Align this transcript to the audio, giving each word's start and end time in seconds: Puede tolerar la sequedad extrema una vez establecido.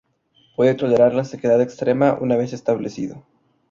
Puede 0.55 0.73
tolerar 0.73 1.13
la 1.13 1.23
sequedad 1.23 1.61
extrema 1.61 2.17
una 2.19 2.35
vez 2.35 2.53
establecido. 2.53 3.23